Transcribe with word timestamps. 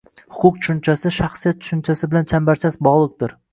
«Huquq» 0.37 0.55
tushunchasi 0.63 1.11
«shaxsiyat» 1.19 1.61
tushunchasi 1.67 2.11
bilan 2.15 2.29
chambarchas 2.35 2.83
bog‘liqdir. 2.91 3.41